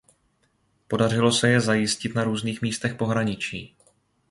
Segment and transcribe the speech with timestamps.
[0.87, 3.75] Podařilo se je zajistit na různých místech pohraničí.